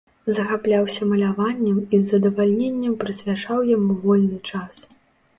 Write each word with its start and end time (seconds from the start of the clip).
Захапляўся 0.35 1.05
маляваннем 1.09 1.75
і 1.81 1.91
з 1.91 1.99
задавальненнем 2.11 2.95
прысвячаў 3.03 3.59
яму 3.75 3.93
вольны 4.07 4.39
час. 4.49 4.75